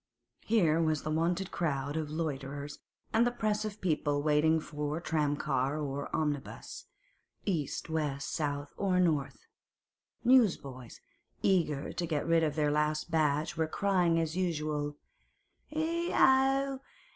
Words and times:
Here 0.47 0.81
was 0.81 1.03
the 1.03 1.11
wonted 1.11 1.51
crowd 1.51 1.95
of 1.95 2.09
loiterers 2.09 2.79
and 3.13 3.23
the 3.23 3.29
press 3.31 3.65
of 3.65 3.79
people 3.79 4.23
waiting 4.23 4.59
for 4.59 4.99
tramcar 4.99 5.77
or 5.79 6.09
omnibus—east, 6.11 7.87
west, 7.87 8.31
south, 8.33 8.73
or 8.77 8.99
north; 8.99 9.45
newsboys, 10.23 11.01
eager 11.43 11.93
to 11.93 12.05
get 12.07 12.25
rid 12.25 12.41
of 12.43 12.55
their 12.55 12.71
last 12.71 13.11
batch, 13.11 13.55
were 13.55 13.67
crying 13.67 14.19
as 14.19 14.35
usual, 14.35 14.97
'Ech 15.71 16.11
ow! 16.13 16.79